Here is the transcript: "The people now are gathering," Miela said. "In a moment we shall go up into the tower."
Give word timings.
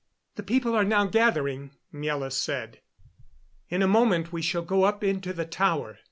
"The 0.33 0.41
people 0.41 0.71
now 0.83 1.05
are 1.05 1.07
gathering," 1.07 1.73
Miela 1.93 2.31
said. 2.33 2.79
"In 3.69 3.83
a 3.83 3.87
moment 3.87 4.33
we 4.33 4.41
shall 4.41 4.63
go 4.63 4.81
up 4.83 5.03
into 5.03 5.31
the 5.31 5.45
tower." 5.45 5.99